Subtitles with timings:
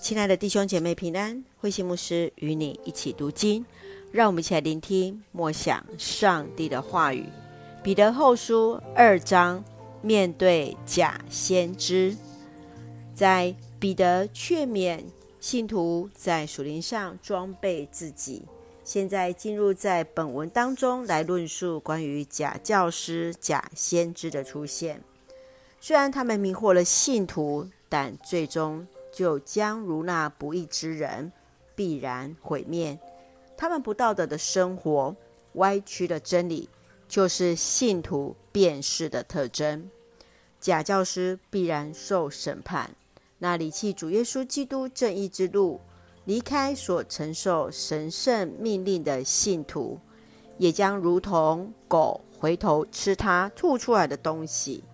[0.00, 3.64] 亲爱的弟兄姐妹平安，慧心牧师与你一起读经，
[4.10, 7.26] 让我们一起来聆听默想上帝的话语。
[7.82, 9.62] 彼得后书二章，
[10.00, 12.16] 面对假先知，
[13.14, 15.04] 在彼得劝勉
[15.38, 18.42] 信徒在属灵上装备自己。
[18.82, 25.02] 现在进入在本文当中来论述关于假教师、假先知的出现。
[25.78, 28.86] 虽然他们迷惑了信徒，但最终。
[29.12, 31.32] 就将如那不义之人，
[31.74, 32.98] 必然毁灭。
[33.56, 35.14] 他们不道德的生活，
[35.54, 36.68] 歪曲的真理，
[37.08, 39.90] 就是信徒辨识的特征。
[40.58, 42.90] 假教师必然受审判。
[43.38, 45.80] 那离弃主耶稣基督正义之路，
[46.26, 49.98] 离开所承受神圣命令的信徒，
[50.58, 54.84] 也将如同狗回头吃它吐出来的东西，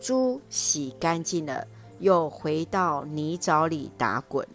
[0.00, 1.66] 猪洗干净了。
[2.02, 4.46] 又回到泥沼里打滚。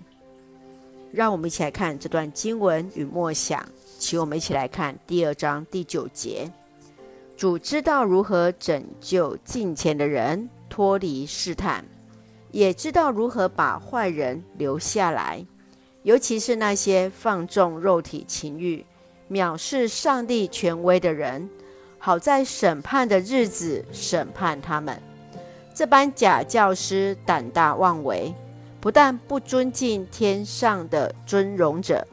[1.11, 3.65] 让我们一起来看这段经文与默想，
[3.97, 6.51] 请我们一起来看第二章第九节。
[7.37, 11.85] 主知道如何拯救近前的人脱离试探，
[12.51, 15.45] 也知道如何把坏人留下来，
[16.03, 18.85] 尤其是那些放纵肉体情欲、
[19.31, 21.49] 藐视上帝权威的人，
[21.97, 25.01] 好在审判的日子审判他们。
[25.77, 28.33] 这般假教师胆大妄为，
[28.81, 32.03] 不但不尊敬天上的尊荣者，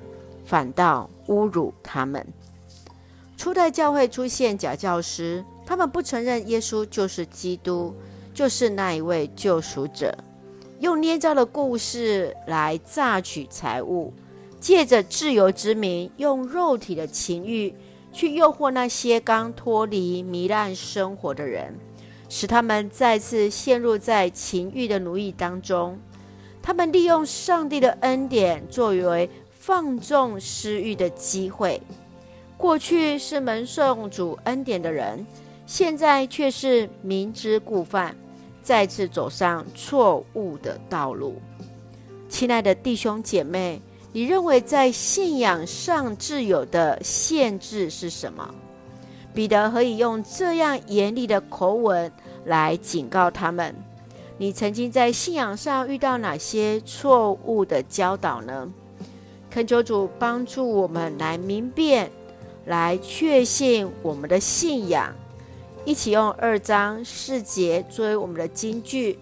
[0.45, 2.27] 反倒侮辱他们。
[3.39, 7.95] 初代教会出现假教师，他们不承认耶稣就是基督，
[8.35, 10.15] 就是那一位救赎者，
[10.81, 14.13] 用捏造的故事来榨取财物，
[14.61, 17.75] 借着自由之名，用肉体的情欲
[18.13, 21.75] 去诱惑那些刚脱离糜烂生活的人。
[22.29, 25.99] 使他们再次陷入在情欲的奴役当中。
[26.63, 31.81] 他们利用上帝的恩典作为放纵私欲的机会。
[32.57, 35.27] 过去是蒙受主恩典的人，
[35.67, 38.17] 现在却是明知故犯，
[38.63, 41.41] 再次走上错误的道路。
[42.29, 43.83] 亲爱的弟兄姐妹，
[44.13, 48.55] 你认为在信仰上自有的限制是什么？
[49.35, 52.11] 彼得何以用这样严厉的口吻
[52.45, 53.75] 来警告他们？
[54.39, 58.73] 你曾经在信仰上遇到哪些错误的教导呢？
[59.51, 62.11] 恳求主帮助我们来明辨，
[62.67, 65.13] 来确信我们的信仰。
[65.85, 69.19] 一起用二章四节作为我们的金句。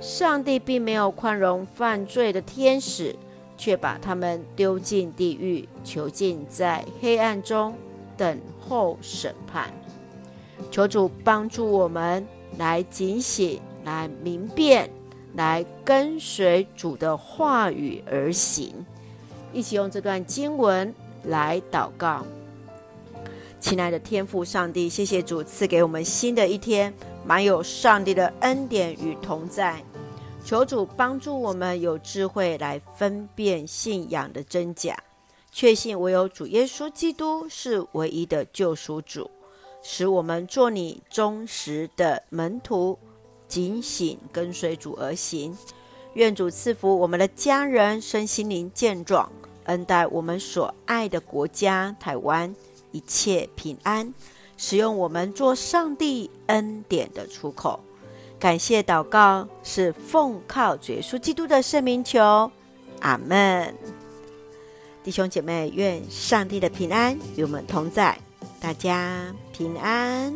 [0.00, 3.16] 上帝并没有宽容犯罪的天使，
[3.56, 7.74] 却把他们丢进地狱，囚禁在黑暗中。
[8.16, 9.72] 等候审判，
[10.70, 12.26] 求主帮助我们
[12.58, 14.88] 来警醒、来明辨、
[15.34, 18.74] 来跟随主的话语而行。
[19.52, 20.92] 一起用这段经文
[21.24, 22.24] 来祷告。
[23.60, 26.92] 亲爱的天父上帝，谢谢主赐给我们新的一天，
[27.24, 29.82] 满有上帝的恩典与同在。
[30.44, 34.94] 求主帮助我们有智慧来分辨信仰的真假。
[35.56, 39.30] 确信唯有主耶稣基督是唯一的救赎主，
[39.84, 42.98] 使我们做你忠实的门徒，
[43.46, 45.56] 警醒跟随主而行。
[46.14, 49.30] 愿主赐福我们的家人身心灵健壮，
[49.66, 52.52] 恩待我们所爱的国家台湾
[52.90, 54.12] 一切平安，
[54.56, 57.78] 使用我们做上帝恩典的出口。
[58.40, 62.50] 感谢祷告是奉靠主耶稣基督的圣名求，
[63.02, 64.03] 阿门。
[65.04, 68.18] 弟兄姐妹，愿上帝的平安与我们同在，
[68.58, 70.32] 大家平安。